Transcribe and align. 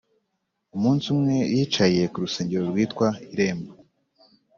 Umunsi 0.75 1.05
umwe 1.15 1.35
yicaye 1.55 2.01
ku 2.11 2.17
rusengero 2.23 2.63
rwitwa 2.71 3.07
irembo 3.33 3.71